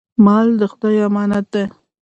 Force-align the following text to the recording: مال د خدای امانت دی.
مال 0.25 0.47
د 0.59 0.61
خدای 0.71 0.97
امانت 1.07 1.45
دی. 1.53 1.65